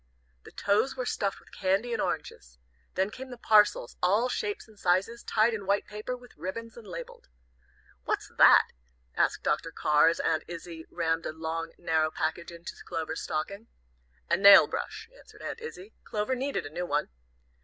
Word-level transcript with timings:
The 0.45 0.51
toes 0.51 0.95
were 0.97 1.05
stuffed 1.05 1.39
with 1.39 1.51
candy 1.51 1.93
and 1.93 2.01
oranges. 2.01 2.57
Then 2.95 3.11
came 3.11 3.29
the 3.29 3.37
parcels, 3.37 3.97
all 4.01 4.29
shapes 4.29 4.67
and 4.67 4.79
sizes, 4.79 5.23
tied 5.23 5.53
in 5.53 5.67
white 5.67 5.85
paper, 5.85 6.17
with 6.17 6.35
ribbons, 6.35 6.75
and 6.75 6.87
labelled. 6.87 7.27
"What's 8.05 8.31
that?" 8.39 8.69
asked 9.15 9.43
Dr. 9.43 9.71
Carr, 9.71 10.07
as 10.07 10.19
Aunt 10.19 10.43
Izzie 10.47 10.87
rammed 10.89 11.27
a 11.27 11.31
long, 11.31 11.73
narrow 11.77 12.09
package 12.09 12.49
into 12.51 12.73
Clover's 12.83 13.21
stocking. 13.21 13.67
"A 14.27 14.37
nail 14.37 14.65
brush," 14.65 15.07
answered 15.15 15.43
Aunt 15.43 15.59
Izzie. 15.61 15.93
"Clover 16.03 16.33
needed 16.33 16.65
a 16.65 16.71
new 16.73 16.87
one." 16.87 17.09